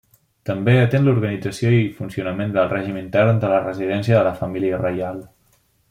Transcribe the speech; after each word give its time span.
També 0.49 0.71
atén 0.83 1.03
l'organització 1.07 1.73
i 1.75 1.83
funcionament 1.99 2.55
del 2.57 2.71
règim 2.71 2.97
intern 3.03 3.43
de 3.45 3.55
la 3.55 3.61
residència 3.67 4.17
de 4.19 4.25
la 4.31 4.37
família 4.41 4.81
reial. 4.85 5.25